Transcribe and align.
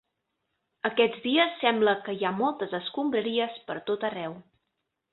Aquests 0.89 1.19
dies 1.25 1.53
sembla 1.65 1.95
que 2.07 2.17
hi 2.21 2.25
ha 2.25 2.33
moltes 2.39 2.75
escombraries 2.81 3.63
per 3.71 3.81
tot 3.93 4.11
arreu 4.13 4.39